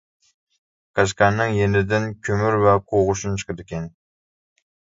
[0.99, 3.87] قەشقەرنىڭ يېنىدىن كۆمۈر ۋە قوغۇشۇن چىقىدىكەن.